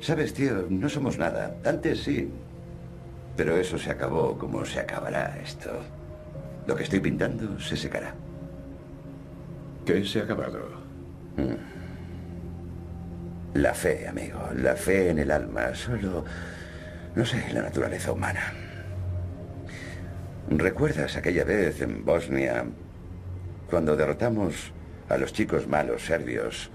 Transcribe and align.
Sabes, 0.00 0.32
tío, 0.32 0.66
no 0.68 0.88
somos 0.88 1.18
nada. 1.18 1.56
Antes 1.64 2.02
sí. 2.04 2.30
Pero 3.36 3.56
eso 3.56 3.78
se 3.78 3.90
acabó 3.90 4.36
como 4.36 4.64
se 4.64 4.80
acabará 4.80 5.38
esto. 5.42 5.70
Lo 6.66 6.74
que 6.76 6.84
estoy 6.84 7.00
pintando 7.00 7.58
se 7.60 7.76
secará. 7.76 8.14
¿Qué 9.84 10.04
se 10.04 10.20
ha 10.20 10.24
acabado? 10.24 10.58
La 13.54 13.74
fe, 13.74 14.06
amigo. 14.08 14.38
La 14.56 14.74
fe 14.74 15.10
en 15.10 15.18
el 15.18 15.30
alma. 15.30 15.74
Solo... 15.74 16.24
No 17.14 17.24
sé, 17.24 17.44
la 17.52 17.62
naturaleza 17.62 18.12
humana. 18.12 18.52
¿Recuerdas 20.50 21.16
aquella 21.16 21.44
vez 21.44 21.80
en 21.80 22.04
Bosnia 22.04 22.64
cuando 23.68 23.96
derrotamos 23.96 24.72
a 25.08 25.16
los 25.16 25.32
chicos 25.32 25.66
malos 25.66 26.04
serbios 26.04 26.70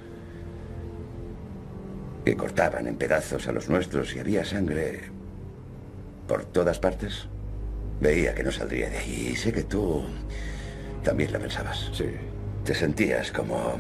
que 2.26 2.38
cortaban 2.38 2.88
en 2.88 2.96
pedazos 2.96 3.48
a 3.48 3.52
los 3.52 3.70
nuestros 3.70 4.16
y 4.16 4.20
había 4.20 4.46
sangre 4.46 5.02
por 6.28 6.46
todas 6.46 6.80
partes? 6.80 7.28
Veía 8.00 8.34
que 8.34 8.44
no 8.44 8.52
saldría 8.52 8.90
de 8.90 8.98
ahí 8.98 9.30
y 9.34 9.36
sé 9.36 9.52
que 9.52 9.64
tú 9.64 10.04
también 11.04 11.32
la 11.32 11.40
pensabas. 11.40 11.90
Sí. 11.94 12.06
Te 12.64 12.74
sentías 12.74 13.32
como 13.32 13.78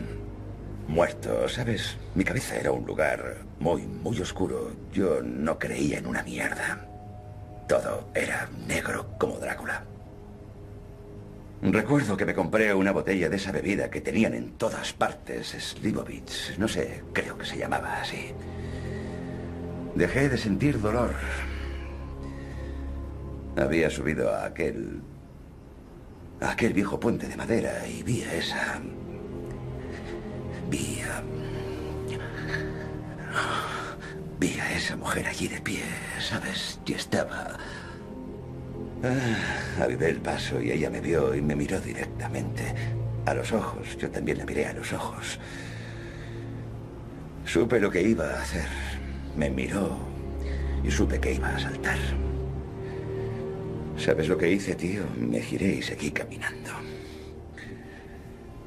muerto, 0.87 1.47
¿sabes? 1.47 1.97
Mi 2.15 2.23
cabeza 2.23 2.57
era 2.57 2.71
un 2.71 2.85
lugar 2.85 3.37
muy, 3.59 3.83
muy 3.83 4.19
oscuro. 4.21 4.71
Yo 4.91 5.21
no 5.21 5.57
creía 5.57 5.99
en 5.99 6.07
una 6.07 6.23
mierda. 6.23 6.85
Todo 7.67 8.09
era 8.13 8.49
negro 8.67 9.07
como 9.17 9.39
Drácula. 9.39 9.85
Recuerdo 11.65 12.17
que 12.17 12.25
me 12.25 12.33
compré 12.33 12.73
una 12.73 12.91
botella 12.91 13.29
de 13.29 13.37
esa 13.37 13.53
bebida 13.53 13.89
que 13.89 14.01
tenían 14.01 14.33
en 14.33 14.51
todas 14.57 14.91
partes, 14.91 15.47
Slivovitz. 15.47 16.57
No 16.57 16.67
sé, 16.67 17.03
creo 17.13 17.37
que 17.37 17.45
se 17.45 17.57
llamaba 17.57 18.01
así. 18.01 18.33
Dejé 19.95 20.27
de 20.27 20.37
sentir 20.37 20.81
dolor. 20.81 21.15
Había 23.55 23.89
subido 23.89 24.33
a 24.33 24.45
aquel... 24.45 25.01
a 26.41 26.51
aquel 26.51 26.73
viejo 26.73 26.99
puente 26.99 27.27
de 27.27 27.37
madera 27.37 27.87
y 27.87 28.03
vi 28.03 28.23
a 28.23 28.33
esa... 28.33 28.81
vi 30.69 30.99
a... 31.01 31.23
vi 34.37 34.59
a 34.59 34.75
esa 34.75 34.97
mujer 34.97 35.27
allí 35.27 35.47
de 35.47 35.61
pie, 35.61 35.83
¿sabes? 36.19 36.77
Y 36.85 36.93
estaba... 36.93 37.57
Ah, 39.05 39.83
avivé 39.83 40.09
el 40.09 40.21
paso 40.21 40.61
y 40.61 40.71
ella 40.71 40.89
me 40.89 41.01
vio 41.01 41.35
y 41.35 41.41
me 41.41 41.55
miró 41.55 41.79
directamente. 41.81 42.73
A 43.25 43.33
los 43.33 43.51
ojos. 43.51 43.97
Yo 43.97 44.09
también 44.09 44.37
la 44.37 44.45
miré 44.45 44.65
a 44.65 44.73
los 44.73 44.93
ojos. 44.93 45.39
Supe 47.45 47.79
lo 47.79 47.91
que 47.91 48.01
iba 48.01 48.29
a 48.29 48.41
hacer. 48.41 48.67
Me 49.35 49.49
miró 49.49 49.97
y 50.83 50.91
supe 50.91 51.19
que 51.19 51.33
iba 51.33 51.49
a 51.49 51.59
saltar. 51.59 51.97
¿Sabes 53.97 54.27
lo 54.27 54.37
que 54.37 54.49
hice, 54.49 54.75
tío? 54.75 55.03
Me 55.17 55.41
giré 55.41 55.75
y 55.75 55.81
seguí 55.81 56.11
caminando. 56.11 56.71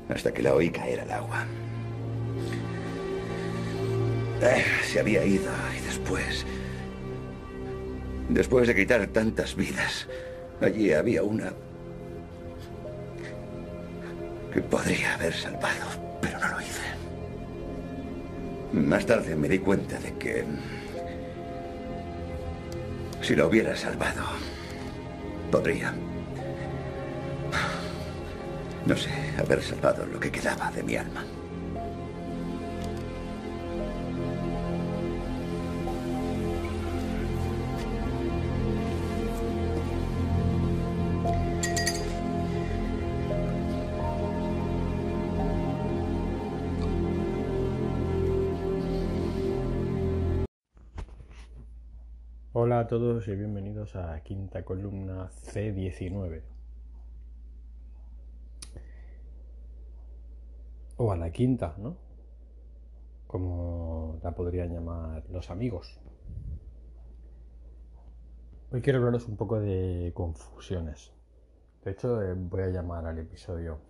Hasta 0.08 0.32
que 0.32 0.42
la 0.42 0.54
oí 0.54 0.70
caer 0.70 1.00
al 1.00 1.10
agua. 1.12 1.46
Eh, 4.42 4.64
se 4.84 5.00
había 5.00 5.24
ido 5.24 5.50
y 5.78 5.84
después... 5.84 6.44
Después 8.28 8.66
de 8.66 8.74
quitar 8.74 9.06
tantas 9.08 9.54
vidas, 9.54 10.08
allí 10.60 10.92
había 10.92 11.22
una 11.22 11.52
que 14.52 14.62
podría 14.62 15.14
haber 15.14 15.34
salvado, 15.34 15.86
pero 16.20 16.38
no 16.38 16.48
lo 16.48 16.60
hice. 16.60 16.82
Más 18.72 19.04
tarde 19.04 19.36
me 19.36 19.48
di 19.48 19.58
cuenta 19.58 19.98
de 19.98 20.14
que 20.14 20.44
si 23.20 23.34
lo 23.34 23.48
hubiera 23.48 23.76
salvado, 23.76 24.22
podría, 25.50 25.92
no 28.86 28.96
sé, 28.96 29.10
haber 29.38 29.62
salvado 29.62 30.06
lo 30.06 30.20
que 30.20 30.30
quedaba 30.30 30.70
de 30.70 30.82
mi 30.82 30.96
alma. 30.96 31.24
A 52.86 52.88
todos 52.88 53.26
y 53.26 53.34
bienvenidos 53.34 53.96
a 53.96 54.22
quinta 54.22 54.64
columna 54.64 55.28
C19. 55.28 56.42
O 60.96 61.10
a 61.10 61.16
la 61.16 61.32
quinta, 61.32 61.74
¿no? 61.78 61.96
Como 63.26 64.20
la 64.22 64.36
podrían 64.36 64.72
llamar 64.72 65.28
los 65.30 65.50
amigos. 65.50 65.98
Hoy 68.70 68.80
quiero 68.82 69.00
hablaros 69.00 69.26
un 69.26 69.36
poco 69.36 69.58
de 69.58 70.12
confusiones. 70.14 71.12
De 71.84 71.90
hecho, 71.90 72.22
eh, 72.22 72.34
voy 72.36 72.62
a 72.62 72.68
llamar 72.68 73.04
al 73.04 73.18
episodio 73.18 73.80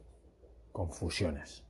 Confusiones. 0.73 1.63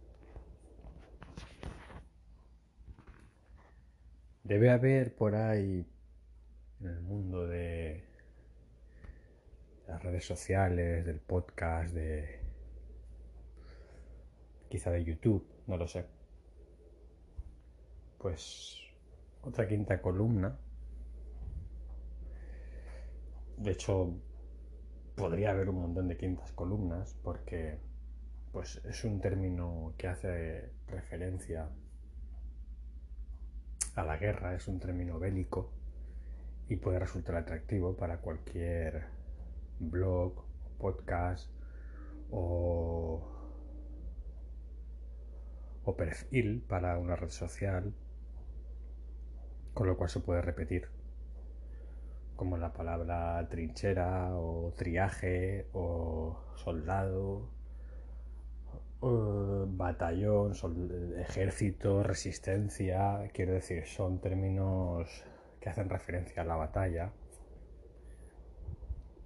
Debe 4.44 4.70
haber 4.70 5.16
por 5.16 5.34
ahí 5.34 5.84
en 6.81 6.87
el 6.88 7.00
mundo 7.00 7.47
de 7.47 8.04
las 9.87 10.03
redes 10.03 10.25
sociales, 10.25 11.04
del 11.06 11.20
podcast, 11.20 11.94
de 11.94 12.41
quizá 14.69 14.91
de 14.91 15.04
YouTube, 15.04 15.47
no 15.66 15.76
lo 15.76 15.87
sé. 15.87 16.06
Pues 18.19 18.78
otra 19.42 19.66
quinta 19.69 20.00
columna. 20.00 20.59
De 23.56 23.70
hecho, 23.70 24.14
podría 25.14 25.50
haber 25.50 25.70
un 25.70 25.81
montón 25.81 26.08
de 26.08 26.16
quintas 26.16 26.53
columnas 26.53 27.16
porque 27.22 27.78
pues 28.53 28.82
es 28.84 29.04
un 29.04 29.20
término 29.20 29.94
que 29.97 30.08
hace 30.08 30.72
referencia 30.88 31.69
a 33.94 34.04
la 34.04 34.16
guerra, 34.19 34.54
es 34.54 34.69
un 34.69 34.78
término 34.78 35.19
bélico 35.19 35.72
y 36.69 36.77
puede 36.77 36.99
resultar 36.99 37.37
atractivo 37.37 37.97
para 37.97 38.19
cualquier 38.19 39.06
blog, 39.78 40.44
podcast 40.78 41.50
o, 42.31 43.32
perfil 45.97 46.62
para 46.69 46.99
una 46.99 47.16
red 47.16 47.31
social, 47.31 47.94
con 49.72 49.87
lo 49.87 49.97
cual 49.97 50.10
se 50.10 50.21
puede 50.21 50.43
repetir, 50.43 50.88
como 52.34 52.59
la 52.59 52.72
palabra 52.75 53.47
trinchera 53.49 54.37
o 54.37 54.75
triaje 54.76 55.69
o 55.72 56.38
soldado, 56.56 57.49
o 59.00 59.66
batallón, 59.69 60.53
ejército, 61.19 62.03
resistencia, 62.03 63.31
quiero 63.32 63.55
decir, 63.55 63.87
son 63.87 64.21
términos 64.21 65.25
que 65.66 65.71
hacen 65.71 65.88
referencia 65.88 66.43
a 66.43 66.44
la 66.44 66.54
batalla 66.54 67.10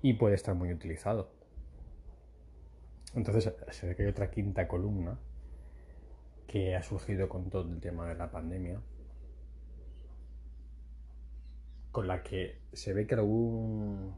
y 0.00 0.14
puede 0.14 0.36
estar 0.36 0.54
muy 0.54 0.72
utilizado. 0.72 1.30
Entonces 3.14 3.52
se 3.68 3.86
ve 3.86 3.94
que 3.94 4.04
hay 4.04 4.08
otra 4.08 4.30
quinta 4.30 4.66
columna 4.66 5.18
que 6.46 6.76
ha 6.76 6.82
surgido 6.82 7.28
con 7.28 7.50
todo 7.50 7.70
el 7.70 7.78
tema 7.78 8.08
de 8.08 8.14
la 8.14 8.30
pandemia, 8.30 8.80
con 11.92 12.08
la 12.08 12.22
que 12.22 12.62
se 12.72 12.94
ve 12.94 13.06
que 13.06 13.16
algún, 13.16 14.14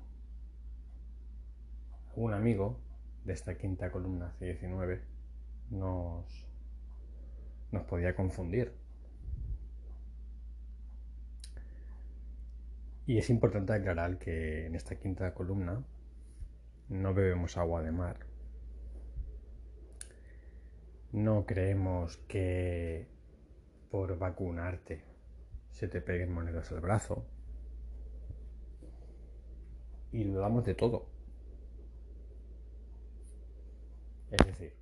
amigo 2.32 2.79
de 3.25 3.32
esta 3.32 3.58
quinta 3.58 3.91
columna 3.91 4.32
C19 4.38 5.00
nos, 5.70 6.47
nos 7.73 7.82
podía 7.82 8.14
confundir. 8.14 8.81
Y 13.06 13.19
es 13.19 13.31
importante 13.31 13.72
aclarar 13.72 14.19
que 14.19 14.66
en 14.66 14.75
esta 14.76 14.96
quinta 14.96 15.34
columna 15.34 15.84
no 16.88 17.14
bebemos 17.14 17.56
agua 17.56 17.82
de 17.82 17.90
mar. 17.90 18.26
No 21.10 21.44
creemos 21.44 22.19
que 22.28 23.08
por 23.90 24.16
vacunarte 24.19 25.04
se 25.70 25.88
te 25.88 26.00
peguen 26.00 26.32
monedas 26.32 26.70
al 26.70 26.81
brazo. 26.81 27.26
Y 30.12 30.25
dudamos 30.25 30.64
de 30.64 30.75
todo. 30.75 31.06
Es 34.31 34.46
decir, 34.46 34.75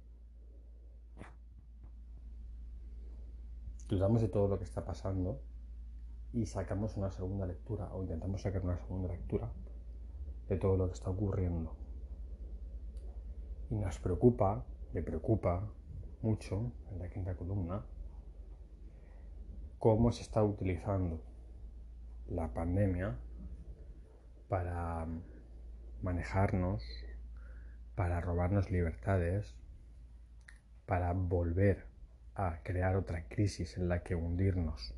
dudamos 3.88 4.20
de 4.20 4.28
todo 4.28 4.46
lo 4.46 4.58
que 4.58 4.64
está 4.64 4.84
pasando 4.84 5.40
y 6.32 6.46
sacamos 6.46 6.96
una 6.96 7.10
segunda 7.10 7.46
lectura 7.46 7.92
o 7.92 8.02
intentamos 8.02 8.42
sacar 8.42 8.62
una 8.62 8.78
segunda 8.78 9.08
lectura 9.08 9.50
de 10.48 10.56
todo 10.56 10.76
lo 10.76 10.86
que 10.86 10.94
está 10.94 11.10
ocurriendo. 11.10 11.76
Y 13.70 13.76
nos 13.76 13.98
preocupa, 13.98 14.64
me 14.92 15.02
preocupa 15.02 15.68
mucho 16.22 16.72
en 16.90 16.98
la 16.98 17.08
quinta 17.08 17.34
columna, 17.34 17.84
cómo 19.78 20.12
se 20.12 20.22
está 20.22 20.42
utilizando 20.44 21.22
la 22.28 22.52
pandemia 22.52 23.18
para 24.48 25.06
manejarnos, 26.02 26.84
para 27.94 28.20
robarnos 28.20 28.70
libertades, 28.70 29.56
para 30.86 31.12
volver 31.12 31.86
a 32.34 32.60
crear 32.62 32.96
otra 32.96 33.28
crisis 33.28 33.76
en 33.76 33.88
la 33.88 34.02
que 34.02 34.14
hundirnos 34.14 34.94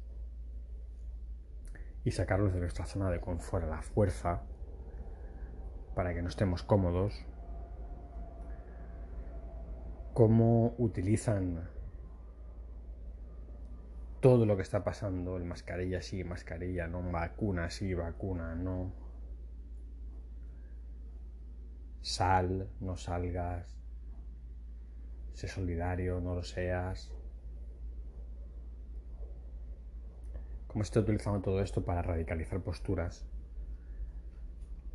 y 2.05 2.11
sacarlos 2.11 2.53
de 2.53 2.61
nuestra 2.61 2.87
zona 2.87 3.11
de 3.11 3.21
confort 3.21 3.65
a 3.65 3.69
la 3.69 3.83
fuerza 3.83 4.43
para 5.95 6.15
que 6.15 6.23
no 6.23 6.29
estemos 6.29 6.63
cómodos, 6.63 7.27
cómo 10.15 10.75
utilizan 10.79 11.69
todo 14.21 14.47
lo 14.47 14.57
que 14.57 14.63
está 14.63 14.85
pasando, 14.85 15.37
el 15.37 15.45
mascarilla 15.45 16.01
sí, 16.01 16.25
mascarilla 16.25 16.87
no, 16.87 17.03
vacuna 17.11 17.71
sí, 17.71 17.93
vacuna 17.95 18.55
no, 18.55 18.93
sal, 22.03 22.69
no 22.81 22.97
salgas, 22.97 23.77
sé 25.33 25.49
solidario, 25.49 26.21
no 26.21 26.35
lo 26.35 26.43
seas. 26.43 27.13
Cómo 30.73 30.85
está 30.85 31.01
utilizando 31.01 31.43
todo 31.43 31.61
esto 31.61 31.85
para 31.85 32.01
radicalizar 32.01 32.63
posturas. 32.63 33.27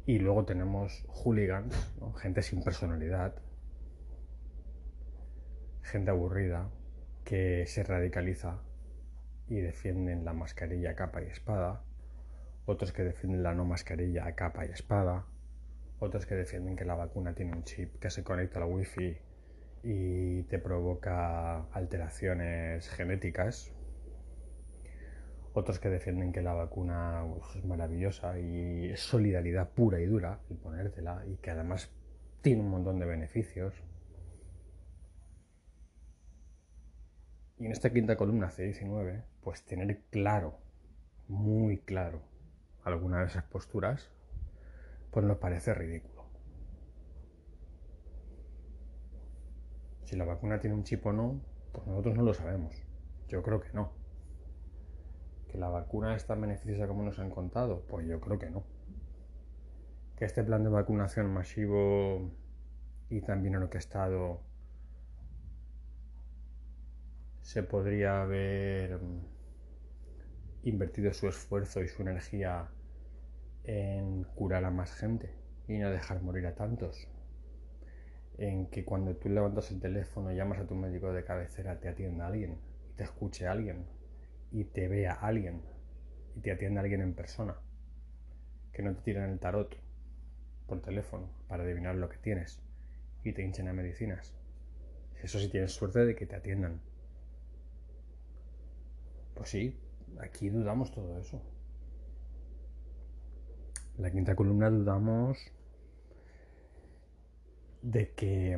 Y 0.07 0.17
luego 0.17 0.43
tenemos 0.43 1.05
hooligans, 1.07 1.93
gente 2.17 2.41
sin 2.41 2.63
personalidad, 2.63 3.35
gente 5.83 6.09
aburrida 6.09 6.71
que 7.23 7.67
se 7.67 7.83
radicaliza 7.83 8.59
y 9.47 9.57
defienden 9.59 10.25
la 10.25 10.33
mascarilla 10.33 10.91
a 10.91 10.95
capa 10.95 11.21
y 11.21 11.27
espada, 11.27 11.83
otros 12.65 12.91
que 12.91 13.03
defienden 13.03 13.43
la 13.43 13.53
no 13.53 13.63
mascarilla 13.63 14.25
a 14.25 14.33
capa 14.33 14.65
y 14.65 14.69
espada, 14.69 15.27
otros 15.99 16.25
que 16.25 16.33
defienden 16.33 16.75
que 16.75 16.85
la 16.85 16.95
vacuna 16.95 17.35
tiene 17.35 17.55
un 17.55 17.63
chip 17.63 17.99
que 17.99 18.09
se 18.09 18.23
conecta 18.23 18.57
a 18.57 18.61
la 18.61 18.65
wifi 18.65 19.15
y 19.83 20.41
te 20.43 20.57
provoca 20.57 21.65
alteraciones 21.71 22.89
genéticas, 22.89 23.76
otros 25.57 25.79
que 25.79 25.89
defienden 25.89 26.31
que 26.31 26.41
la 26.41 26.53
vacuna 26.53 27.25
es 27.55 27.65
maravillosa 27.65 28.39
y 28.39 28.91
es 28.91 28.99
solidaridad 28.99 29.69
pura 29.71 29.99
y 29.99 30.05
dura 30.05 30.39
el 30.51 30.57
ponértela 30.57 31.23
y 31.25 31.37
que 31.37 31.49
además 31.49 31.89
tiene 32.41 32.61
un 32.61 32.69
montón 32.69 32.99
de 32.99 33.07
beneficios. 33.07 33.73
Y 37.57 37.65
en 37.65 37.71
esta 37.71 37.91
quinta 37.91 38.15
columna 38.15 38.51
C19, 38.51 39.23
pues 39.41 39.63
tener 39.63 39.99
claro, 40.11 40.59
muy 41.27 41.79
claro, 41.79 42.21
alguna 42.83 43.21
de 43.21 43.25
esas 43.25 43.43
posturas, 43.45 44.11
pues 45.09 45.25
nos 45.25 45.37
parece 45.37 45.73
ridículo. 45.73 46.25
Si 50.03 50.15
la 50.15 50.23
vacuna 50.23 50.59
tiene 50.59 50.75
un 50.75 50.83
chip 50.83 51.03
o 51.07 51.11
no, 51.11 51.41
pues 51.73 51.87
nosotros 51.87 52.15
no 52.15 52.21
lo 52.21 52.33
sabemos. 52.35 52.75
Yo 53.27 53.41
creo 53.41 53.59
que 53.59 53.73
no. 53.73 54.06
¿Que 55.57 55.61
la 55.61 55.69
vacuna 55.69 56.15
es 56.15 56.23
tan 56.23 56.39
beneficiosa 56.39 56.87
como 56.87 57.01
nos 57.01 57.17
han 57.17 57.31
contado? 57.31 57.81
Pues 57.87 58.05
yo 58.05 58.19
creo 58.21 58.37
que 58.37 58.47
no. 58.47 58.63
¿Que 60.15 60.25
este 60.25 60.43
plan 60.43 60.63
de 60.63 60.69
vacunación 60.69 61.33
masivo 61.33 62.29
y 63.09 63.21
también 63.21 63.55
en 63.55 63.61
lo 63.61 63.69
que 63.71 63.77
ha 63.77 63.79
estado 63.79 64.39
se 67.41 67.63
podría 67.63 68.21
haber 68.21 68.99
invertido 70.61 71.11
su 71.11 71.27
esfuerzo 71.27 71.81
y 71.81 71.87
su 71.87 72.03
energía 72.03 72.69
en 73.63 74.25
curar 74.35 74.63
a 74.63 74.69
más 74.69 74.93
gente 74.93 75.33
y 75.67 75.79
no 75.79 75.89
dejar 75.89 76.21
morir 76.21 76.45
a 76.45 76.53
tantos? 76.53 77.07
En 78.37 78.67
que 78.67 78.85
cuando 78.85 79.15
tú 79.15 79.27
levantas 79.27 79.71
el 79.71 79.79
teléfono, 79.79 80.31
llamas 80.31 80.59
a 80.59 80.67
tu 80.67 80.75
médico 80.75 81.11
de 81.13 81.23
cabecera, 81.23 81.79
te 81.79 81.89
atienda 81.89 82.27
alguien, 82.27 82.59
y 82.91 82.93
te 82.93 83.05
escuche 83.05 83.47
alguien, 83.47 83.96
y 84.51 84.65
te 84.65 84.87
vea 84.87 85.13
alguien, 85.13 85.61
y 86.35 86.41
te 86.41 86.51
atienda 86.51 86.81
alguien 86.81 87.01
en 87.01 87.13
persona. 87.13 87.55
Que 88.71 88.83
no 88.83 88.95
te 88.95 89.01
tiren 89.01 89.29
el 89.29 89.39
tarot 89.39 89.75
por 90.67 90.81
teléfono 90.81 91.29
para 91.47 91.63
adivinar 91.63 91.95
lo 91.95 92.09
que 92.09 92.17
tienes 92.17 92.61
y 93.23 93.33
te 93.33 93.43
hinchen 93.43 93.67
a 93.67 93.73
medicinas. 93.73 94.33
Eso 95.21 95.39
sí 95.39 95.49
tienes 95.49 95.71
suerte 95.71 96.05
de 96.05 96.15
que 96.15 96.25
te 96.25 96.35
atiendan. 96.35 96.81
Pues 99.35 99.49
sí, 99.49 99.79
aquí 100.19 100.49
dudamos 100.49 100.91
todo 100.91 101.17
eso. 101.19 101.41
La 103.97 104.11
quinta 104.11 104.35
columna 104.35 104.69
dudamos 104.69 105.37
de 107.81 108.13
que 108.13 108.57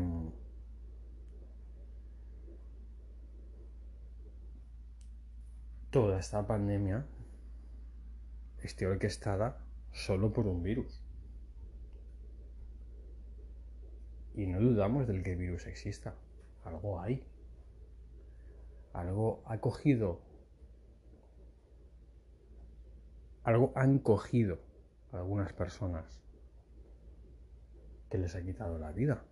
toda 5.92 6.20
esta 6.20 6.46
pandemia 6.46 7.06
esté 8.62 8.86
orquestada 8.86 9.58
solo 9.92 10.32
por 10.32 10.48
un 10.48 10.62
virus. 10.62 11.04
Y 14.34 14.46
no 14.46 14.60
dudamos 14.60 15.08
del 15.08 15.24
que 15.24 15.34
el 15.34 15.38
virus 15.38 15.66
exista. 15.66 16.16
Algo 16.64 17.02
hay. 17.02 17.26
Algo 18.94 19.44
ha 19.46 19.60
cogido. 19.60 20.22
Algo 23.44 23.72
han 23.76 24.00
cogido 24.00 24.60
algunas 25.12 25.54
personas 25.54 26.22
que 28.10 28.18
les 28.18 28.36
ha 28.36 28.42
quitado 28.42 28.78
la 28.78 28.92
vida. 28.92 29.24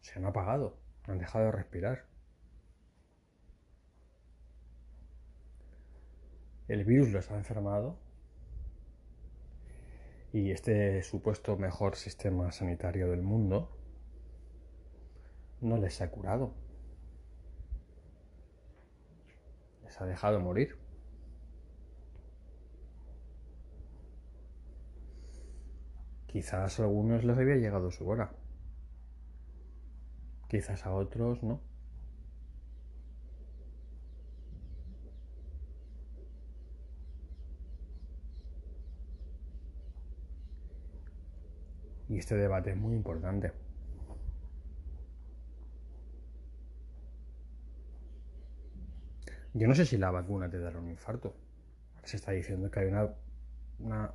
Se 0.00 0.18
han 0.18 0.24
apagado, 0.24 0.78
han 1.04 1.18
dejado 1.18 1.46
de 1.46 1.52
respirar. 1.52 2.06
El 6.68 6.84
virus 6.84 7.10
los 7.10 7.30
ha 7.30 7.36
enfermado 7.36 7.96
y 10.32 10.50
este 10.50 11.02
supuesto 11.02 11.56
mejor 11.56 11.94
sistema 11.94 12.50
sanitario 12.50 13.08
del 13.08 13.22
mundo 13.22 13.70
no 15.60 15.76
les 15.76 16.00
ha 16.02 16.10
curado. 16.10 16.52
Les 19.84 20.00
ha 20.00 20.06
dejado 20.06 20.40
morir. 20.40 20.76
Quizás 26.26 26.80
a 26.80 26.82
algunos 26.82 27.24
les 27.24 27.38
había 27.38 27.56
llegado 27.56 27.92
su 27.92 28.08
hora. 28.08 28.32
Quizás 30.48 30.84
a 30.84 30.92
otros 30.92 31.42
no. 31.44 31.60
Y 42.08 42.18
este 42.18 42.36
debate 42.36 42.70
es 42.70 42.76
muy 42.76 42.94
importante. 42.94 43.52
Yo 49.54 49.66
no 49.66 49.74
sé 49.74 49.86
si 49.86 49.96
la 49.96 50.10
vacuna 50.10 50.50
te 50.50 50.58
dará 50.58 50.78
un 50.78 50.90
infarto. 50.90 51.34
Se 52.04 52.16
está 52.16 52.32
diciendo 52.32 52.70
que 52.70 52.80
hay 52.80 52.86
una, 52.88 53.08
una 53.78 54.12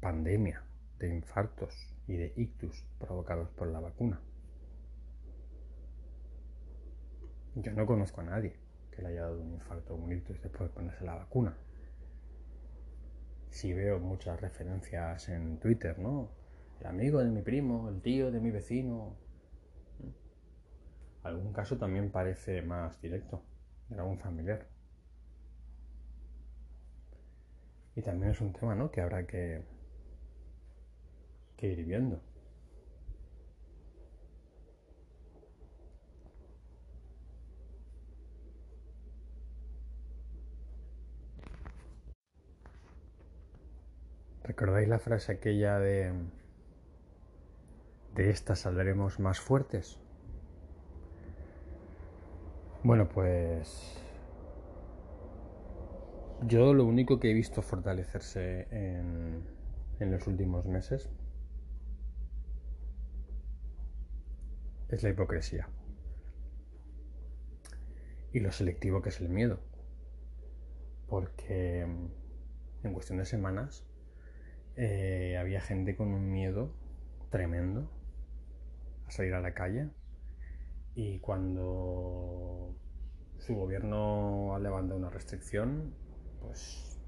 pandemia 0.00 0.62
de 1.00 1.14
infartos 1.14 1.74
y 2.06 2.16
de 2.16 2.32
ictus 2.36 2.86
provocados 2.98 3.50
por 3.50 3.68
la 3.68 3.80
vacuna. 3.80 4.20
Yo 7.56 7.72
no 7.72 7.84
conozco 7.84 8.20
a 8.20 8.24
nadie 8.24 8.54
que 8.92 9.02
le 9.02 9.08
haya 9.08 9.22
dado 9.22 9.40
un 9.40 9.50
infarto 9.50 9.94
o 9.94 9.96
un 9.96 10.12
ictus 10.12 10.40
después 10.40 10.70
de 10.70 10.74
ponerse 10.74 11.04
la 11.04 11.16
vacuna. 11.16 11.56
Si 13.50 13.72
veo 13.72 13.98
muchas 13.98 14.40
referencias 14.40 15.28
en 15.28 15.58
Twitter, 15.58 15.98
¿no? 15.98 16.30
El 16.80 16.86
amigo 16.86 17.18
de 17.20 17.30
mi 17.30 17.42
primo, 17.42 17.88
el 17.88 18.00
tío 18.00 18.30
de 18.30 18.40
mi 18.40 18.50
vecino. 18.50 19.16
Algún 21.22 21.52
caso 21.52 21.76
también 21.78 22.10
parece 22.10 22.62
más 22.62 23.00
directo, 23.02 23.42
de 23.88 23.98
algún 24.00 24.18
familiar. 24.18 24.66
Y 27.94 28.02
también 28.02 28.32
es 28.32 28.40
un 28.40 28.52
tema, 28.52 28.74
¿no? 28.74 28.90
Que 28.90 29.00
habrá 29.02 29.26
que 29.26 29.62
que 31.60 31.66
ir 31.68 31.84
viendo. 31.84 32.18
¿Recordáis 44.42 44.88
la 44.88 44.98
frase 44.98 45.32
aquella 45.32 45.78
de 45.78 46.12
de 48.14 48.30
esta 48.30 48.56
saldremos 48.56 49.18
más 49.18 49.40
fuertes? 49.40 49.98
Bueno, 52.82 53.08
pues 53.08 54.02
yo 56.42 56.72
lo 56.72 56.84
único 56.84 57.20
que 57.20 57.30
he 57.30 57.34
visto 57.34 57.62
fortalecerse 57.62 58.66
en, 58.70 59.44
en 59.98 60.10
los 60.10 60.26
últimos 60.26 60.66
meses 60.66 61.10
es 64.88 65.02
la 65.02 65.10
hipocresía 65.10 65.68
y 68.32 68.40
lo 68.40 68.52
selectivo 68.52 69.02
que 69.02 69.10
es 69.10 69.20
el 69.20 69.28
miedo. 69.28 69.60
Porque 71.08 71.80
en 71.82 72.92
cuestión 72.92 73.18
de 73.18 73.24
semanas 73.24 73.84
eh, 74.76 75.36
había 75.38 75.60
gente 75.60 75.96
con 75.96 76.08
un 76.08 76.30
miedo 76.30 76.72
tremendo 77.30 77.90
salir 79.10 79.34
a 79.34 79.40
la 79.40 79.54
calle 79.54 79.90
y 80.94 81.18
cuando 81.20 82.74
su 83.38 83.54
gobierno 83.54 84.54
ha 84.54 84.58
levantado 84.58 84.98
una 84.98 85.10
restricción, 85.10 85.94
pues 86.40 86.98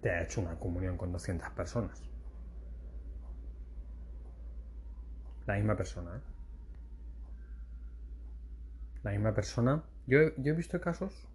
te 0.00 0.10
ha 0.10 0.22
hecho 0.22 0.40
una 0.40 0.58
comunión 0.58 0.96
con 0.96 1.12
200 1.12 1.50
personas. 1.50 2.02
La 5.46 5.56
misma 5.56 5.76
persona, 5.76 6.16
¿eh? 6.16 6.20
La 9.02 9.10
misma 9.12 9.34
persona. 9.34 9.82
Yo, 10.06 10.18
yo 10.36 10.52
he 10.52 10.56
visto 10.56 10.80
casos 10.80 11.28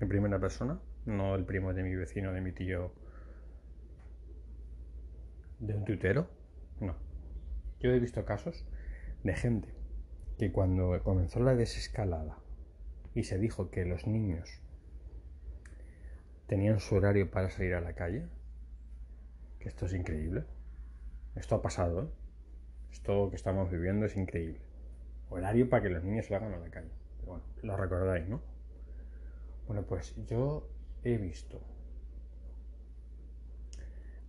en 0.00 0.08
primera 0.08 0.38
persona, 0.38 0.80
no 1.06 1.34
el 1.34 1.44
primo 1.44 1.74
de 1.74 1.82
mi 1.82 1.94
vecino, 1.94 2.32
de 2.32 2.40
mi 2.40 2.52
tío, 2.52 2.92
de 5.58 5.74
un 5.74 5.84
tutero, 5.84 6.28
no. 6.80 7.09
Yo 7.80 7.90
he 7.90 7.98
visto 7.98 8.26
casos 8.26 8.66
de 9.24 9.34
gente 9.34 9.74
que 10.38 10.52
cuando 10.52 11.02
comenzó 11.02 11.40
la 11.40 11.54
desescalada 11.54 12.38
y 13.14 13.24
se 13.24 13.38
dijo 13.38 13.70
que 13.70 13.86
los 13.86 14.06
niños 14.06 14.60
tenían 16.46 16.78
su 16.80 16.96
horario 16.96 17.30
para 17.30 17.48
salir 17.48 17.74
a 17.74 17.80
la 17.80 17.94
calle, 17.94 18.28
que 19.58 19.68
esto 19.68 19.86
es 19.86 19.94
increíble, 19.94 20.44
esto 21.36 21.54
ha 21.54 21.62
pasado, 21.62 22.02
¿eh? 22.02 22.08
esto 22.92 23.30
que 23.30 23.36
estamos 23.36 23.70
viviendo 23.70 24.04
es 24.04 24.16
increíble. 24.16 24.60
Horario 25.30 25.70
para 25.70 25.82
que 25.82 25.90
los 25.90 26.04
niños 26.04 26.26
salgan 26.26 26.52
a 26.52 26.58
la 26.58 26.70
calle. 26.70 26.90
Pero 27.18 27.32
bueno, 27.32 27.44
lo 27.62 27.76
recordáis, 27.76 28.28
¿no? 28.28 28.42
Bueno, 29.66 29.86
pues 29.86 30.14
yo 30.26 30.68
he 31.02 31.16
visto 31.16 31.62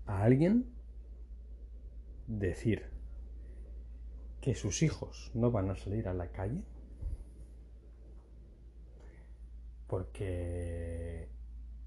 a 0.05 0.24
alguien 0.24 0.72
decir 2.27 3.00
que 4.41 4.55
sus 4.55 4.81
hijos 4.81 5.31
no 5.36 5.51
van 5.51 5.69
a 5.69 5.75
salir 5.75 6.07
a 6.07 6.13
la 6.13 6.31
calle 6.31 6.63
porque 9.88 11.29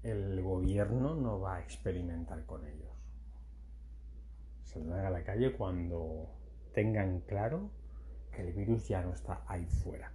el 0.03 0.41
gobierno 0.41 1.15
no 1.15 1.39
va 1.39 1.55
a 1.55 1.61
experimentar 1.61 2.45
con 2.45 2.65
ellos. 2.65 2.93
Saldrán 4.63 5.05
a 5.05 5.09
la 5.09 5.23
calle 5.23 5.53
cuando 5.53 6.29
tengan 6.73 7.21
claro 7.21 7.71
que 8.31 8.41
el 8.41 8.53
virus 8.53 8.87
ya 8.87 9.01
no 9.01 9.13
está 9.13 9.43
ahí 9.47 9.65
fuera, 9.65 10.11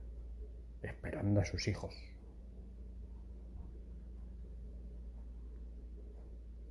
esperando 0.82 1.40
a 1.40 1.44
sus 1.44 1.66
hijos. 1.68 1.94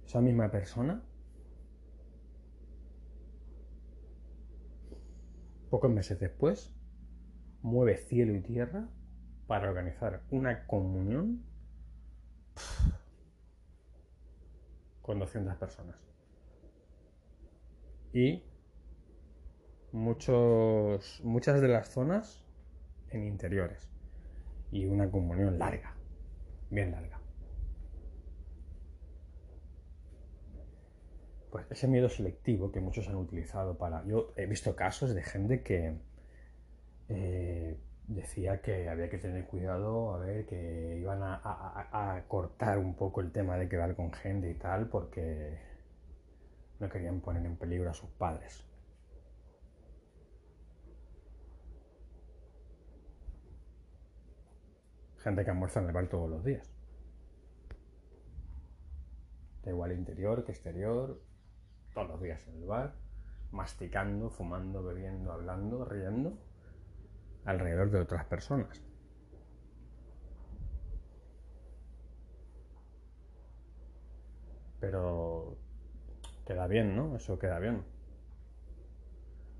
Esa 0.05 0.21
misma 0.21 0.49
persona, 0.49 1.03
pocos 5.69 5.91
meses 5.91 6.19
después, 6.19 6.73
mueve 7.61 7.97
cielo 7.97 8.35
y 8.35 8.41
tierra 8.41 8.89
para 9.47 9.69
organizar 9.69 10.23
una 10.31 10.65
comunión 10.67 11.43
con 15.01 15.19
200 15.19 15.55
personas. 15.55 16.03
Y 18.13 18.43
muchos, 19.91 21.21
muchas 21.23 21.61
de 21.61 21.67
las 21.67 21.89
zonas 21.89 22.45
en 23.09 23.25
interiores 23.25 23.89
y 24.71 24.85
una 24.85 25.09
comunión 25.09 25.57
larga, 25.57 25.95
bien 26.69 26.91
larga. 26.91 27.18
Pues 31.49 31.65
ese 31.71 31.87
miedo 31.87 32.09
selectivo 32.09 32.71
que 32.71 32.79
muchos 32.79 33.07
han 33.07 33.15
utilizado 33.15 33.77
para... 33.77 34.05
Yo 34.05 34.33
he 34.35 34.45
visto 34.45 34.75
casos 34.75 35.15
de 35.15 35.23
gente 35.23 35.63
que 35.63 35.97
eh, 37.07 37.77
decía 38.07 38.61
que 38.61 38.87
había 38.87 39.09
que 39.09 39.17
tener 39.17 39.45
cuidado, 39.45 40.13
a 40.13 40.19
ver, 40.19 40.45
que 40.45 40.97
iban 40.99 41.23
a, 41.23 41.41
a 41.43 42.23
cortar 42.27 42.77
un 42.77 42.95
poco 42.95 43.21
el 43.21 43.31
tema 43.31 43.57
de 43.57 43.67
quedar 43.67 43.95
con 43.95 44.13
gente 44.13 44.49
y 44.49 44.53
tal, 44.55 44.89
porque 44.89 45.57
no 46.79 46.87
querían 46.87 47.19
poner 47.19 47.45
en 47.45 47.57
peligro 47.57 47.89
a 47.89 47.93
sus 47.93 48.09
padres. 48.11 48.63
Gente 55.17 55.43
que 55.43 55.49
almuerza 55.49 55.81
en 55.81 55.87
el 55.87 55.91
bar 55.93 56.07
todos 56.07 56.29
los 56.29 56.43
días. 56.43 56.71
Da 59.63 59.71
igual 59.71 59.91
interior 59.91 60.45
que 60.45 60.51
exterior, 60.51 61.19
todos 61.93 62.07
los 62.07 62.21
días 62.21 62.45
en 62.47 62.57
el 62.57 62.65
bar, 62.65 62.93
masticando, 63.51 64.29
fumando, 64.29 64.83
bebiendo, 64.83 65.31
hablando, 65.31 65.85
riendo, 65.85 66.37
alrededor 67.45 67.91
de 67.91 67.99
otras 67.99 68.25
personas. 68.25 68.81
Pero 74.79 75.57
queda 76.45 76.67
bien, 76.67 76.95
¿no? 76.95 77.15
Eso 77.15 77.37
queda 77.37 77.59
bien. 77.59 77.83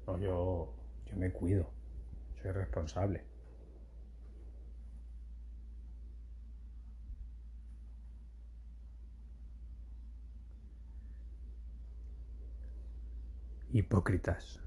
No, 0.07 0.17
yo, 0.17 0.74
yo 1.05 1.17
me 1.17 1.31
cuido, 1.31 1.69
soy 2.41 2.51
responsable. 2.51 3.24
Hipócritas. 13.72 14.62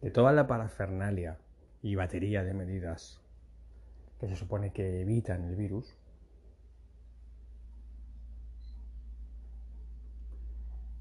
De 0.00 0.10
toda 0.10 0.32
la 0.32 0.46
parafernalia 0.46 1.38
y 1.82 1.94
batería 1.94 2.42
de 2.42 2.54
medidas 2.54 3.20
que 4.18 4.28
se 4.28 4.36
supone 4.36 4.72
que 4.72 5.02
evitan 5.02 5.44
el 5.44 5.56
virus, 5.56 5.96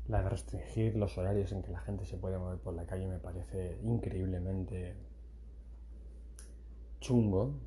La 0.08 0.24
de 0.24 0.30
restringir 0.30 0.96
los 0.96 1.18
horarios 1.18 1.52
en 1.52 1.62
que 1.64 1.72
la 1.72 1.80
gente 1.80 2.06
se 2.06 2.18
puede 2.18 2.38
mover 2.38 2.60
por 2.60 2.74
la 2.74 2.86
calle 2.86 3.08
me 3.08 3.20
parece 3.20 3.78
increíblemente 3.84 4.96
chungo. 7.02 7.60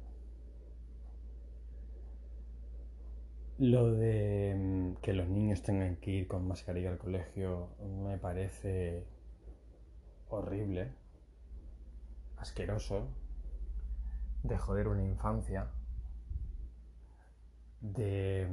Lo 3.58 3.92
de 3.92 4.54
mm, 4.56 4.94
que 5.02 5.12
los 5.12 5.28
niños 5.28 5.62
tengan 5.62 5.96
que 5.96 6.10
ir 6.12 6.28
con 6.28 6.48
mascarilla 6.48 6.90
al 6.90 6.98
colegio 6.98 7.68
me 8.02 8.16
parece 8.16 9.04
horrible, 10.30 10.94
asqueroso, 12.38 13.08
de 14.42 14.56
joder 14.56 14.88
una 14.88 15.04
infancia, 15.04 15.70
de 17.82 18.48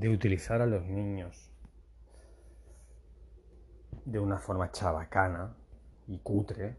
de 0.00 0.08
utilizar 0.08 0.62
a 0.62 0.66
los 0.66 0.82
niños 0.86 1.50
de 4.06 4.18
una 4.18 4.38
forma 4.38 4.72
chabacana 4.72 5.54
y 6.06 6.18
cutre, 6.20 6.78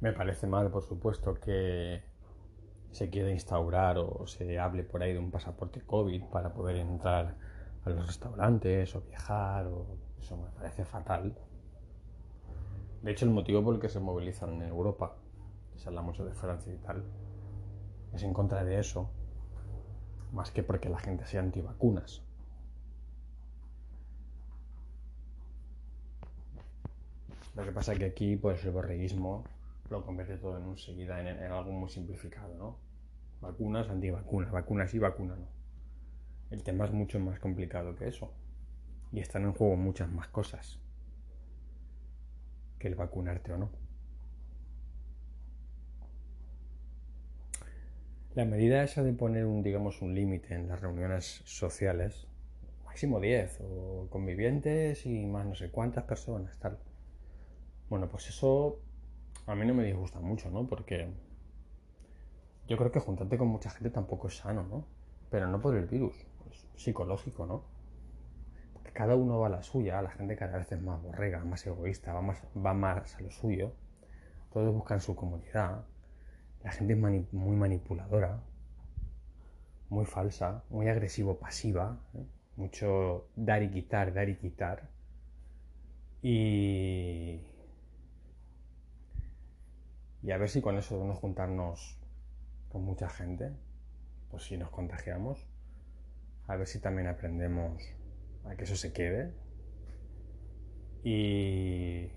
me 0.00 0.12
parece 0.12 0.46
mal, 0.46 0.70
por 0.70 0.82
supuesto, 0.82 1.40
que 1.40 2.02
se 2.90 3.08
quiera 3.08 3.30
instaurar 3.30 3.96
o 3.96 4.26
se 4.26 4.58
hable 4.58 4.84
por 4.84 5.02
ahí 5.02 5.14
de 5.14 5.18
un 5.18 5.30
pasaporte 5.30 5.80
COVID 5.80 6.24
para 6.24 6.52
poder 6.52 6.76
entrar 6.76 7.36
a 7.86 7.90
los 7.90 8.06
restaurantes 8.06 8.94
o 8.94 9.00
viajar. 9.00 9.66
O... 9.68 9.96
Eso 10.18 10.36
me 10.36 10.50
parece 10.50 10.84
fatal. 10.84 11.34
De 13.00 13.10
hecho, 13.10 13.24
el 13.24 13.30
motivo 13.30 13.64
por 13.64 13.74
el 13.74 13.80
que 13.80 13.88
se 13.88 14.00
movilizan 14.00 14.60
en 14.60 14.68
Europa, 14.68 15.16
se 15.76 15.88
habla 15.88 16.02
mucho 16.02 16.26
de 16.26 16.34
Francia 16.34 16.72
y 16.72 16.76
tal, 16.76 17.04
es 18.14 18.22
en 18.22 18.32
contra 18.32 18.64
de 18.64 18.78
eso, 18.78 19.10
más 20.32 20.50
que 20.50 20.62
porque 20.62 20.88
la 20.88 20.98
gente 20.98 21.26
sea 21.26 21.40
antivacunas. 21.40 22.22
Lo 27.56 27.64
que 27.64 27.72
pasa 27.72 27.92
es 27.92 27.98
que 27.98 28.06
aquí, 28.06 28.36
pues 28.36 28.64
el 28.64 28.72
borreguismo 28.72 29.44
lo 29.90 30.04
convierte 30.04 30.36
todo 30.38 30.58
en 30.58 30.64
un 30.64 30.76
seguida, 30.78 31.20
en, 31.20 31.26
en 31.26 31.52
algo 31.52 31.72
muy 31.72 31.88
simplificado, 31.88 32.54
¿no? 32.56 32.76
Vacunas, 33.40 33.88
antivacunas, 33.88 34.50
vacunas 34.50 34.92
y 34.94 34.98
vacuna 34.98 35.36
no. 35.36 35.46
El 36.50 36.62
tema 36.62 36.84
es 36.84 36.92
mucho 36.92 37.18
más 37.20 37.38
complicado 37.38 37.94
que 37.94 38.08
eso. 38.08 38.32
Y 39.12 39.20
están 39.20 39.44
en 39.44 39.52
juego 39.52 39.76
muchas 39.76 40.10
más 40.10 40.28
cosas 40.28 40.78
que 42.78 42.88
el 42.88 42.94
vacunarte 42.94 43.52
o 43.52 43.58
no. 43.58 43.83
La 48.34 48.44
medida 48.44 48.82
esa 48.82 49.04
de 49.04 49.12
poner 49.12 49.46
un, 49.46 49.62
digamos, 49.62 50.02
un 50.02 50.12
límite 50.12 50.54
en 50.54 50.66
las 50.66 50.80
reuniones 50.80 51.42
sociales, 51.44 52.26
máximo 52.84 53.20
10, 53.20 53.60
o 53.60 54.08
convivientes 54.10 55.06
y 55.06 55.24
más 55.24 55.46
no 55.46 55.54
sé 55.54 55.70
cuántas 55.70 56.02
personas, 56.02 56.58
tal. 56.58 56.80
Bueno, 57.88 58.08
pues 58.08 58.28
eso 58.28 58.80
a 59.46 59.54
mí 59.54 59.64
no 59.64 59.72
me 59.72 59.84
disgusta 59.84 60.18
mucho, 60.18 60.50
¿no? 60.50 60.66
Porque 60.66 61.12
yo 62.66 62.76
creo 62.76 62.90
que 62.90 62.98
juntarte 62.98 63.38
con 63.38 63.46
mucha 63.46 63.70
gente 63.70 63.90
tampoco 63.90 64.26
es 64.26 64.38
sano, 64.38 64.64
¿no? 64.64 64.84
Pero 65.30 65.46
no 65.46 65.60
por 65.60 65.76
el 65.76 65.86
virus, 65.86 66.16
es 66.50 66.66
psicológico, 66.74 67.46
¿no? 67.46 67.62
Porque 68.72 68.90
cada 68.90 69.14
uno 69.14 69.38
va 69.38 69.46
a 69.46 69.50
la 69.50 69.62
suya, 69.62 70.02
la 70.02 70.10
gente 70.10 70.34
cada 70.34 70.58
vez 70.58 70.72
es 70.72 70.82
más 70.82 71.00
borrega, 71.00 71.44
más 71.44 71.64
egoísta, 71.68 72.12
va 72.12 72.20
más, 72.20 72.42
va 72.56 72.74
más 72.74 73.14
a 73.14 73.20
lo 73.20 73.30
suyo. 73.30 73.74
Todos 74.52 74.74
buscan 74.74 75.00
su 75.00 75.14
comodidad. 75.14 75.84
La 76.64 76.72
gente 76.72 76.94
es 76.94 76.98
muy 76.98 77.56
manipuladora, 77.56 78.42
muy 79.90 80.06
falsa, 80.06 80.64
muy 80.70 80.88
agresivo-pasiva, 80.88 82.00
¿eh? 82.14 82.24
mucho 82.56 83.28
dar 83.36 83.62
y 83.62 83.70
quitar, 83.70 84.14
dar 84.14 84.30
y 84.30 84.36
quitar. 84.36 84.88
Y... 86.22 87.42
A 90.32 90.38
ver 90.38 90.48
si 90.48 90.62
con 90.62 90.78
eso 90.78 90.98
de 90.98 91.04
no 91.04 91.14
juntarnos 91.14 91.98
con 92.72 92.82
mucha 92.82 93.10
gente, 93.10 93.52
pues 94.30 94.44
si 94.44 94.56
nos 94.56 94.70
contagiamos, 94.70 95.46
a 96.48 96.56
ver 96.56 96.66
si 96.66 96.80
también 96.80 97.08
aprendemos 97.08 97.82
a 98.46 98.56
que 98.56 98.64
eso 98.64 98.74
se 98.74 98.94
quede. 98.94 99.34
Y 101.04 102.08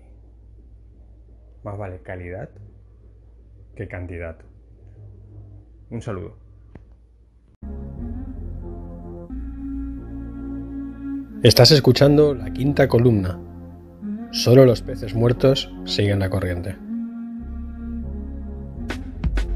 más 1.62 1.76
vale 1.76 2.00
calidad 2.00 2.48
qué 3.78 3.86
cantidad. 3.86 4.36
Un 5.90 6.02
saludo. 6.02 6.36
Estás 11.44 11.70
escuchando 11.70 12.34
la 12.34 12.52
quinta 12.52 12.88
columna. 12.88 13.38
Solo 14.32 14.66
los 14.66 14.82
peces 14.82 15.14
muertos 15.14 15.70
siguen 15.84 16.18
la 16.18 16.28
corriente. 16.28 16.76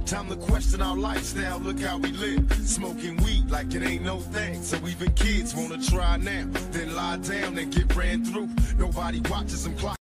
Time 0.06 0.28
to 0.28 0.36
question 0.36 0.80
our 0.80 0.96
lifestyle, 0.96 1.58
look 1.58 1.80
how 1.80 1.98
we 1.98 2.12
live. 2.12 2.44
Smoking 2.64 3.16
weed 3.24 3.50
like 3.50 3.74
it 3.74 3.82
ain't 3.82 4.04
no 4.04 4.20
thing. 4.20 4.62
So 4.62 4.76
even 4.86 5.12
kids 5.14 5.52
wanna 5.56 5.82
try 5.82 6.16
now. 6.18 6.46
Then 6.70 6.94
lie 6.94 7.16
down 7.16 7.58
and 7.58 7.74
get 7.74 7.92
ran 7.96 8.24
through. 8.24 8.48
Nobody 8.78 9.20
watches 9.28 9.64
them 9.64 9.74
clock. 9.74 10.01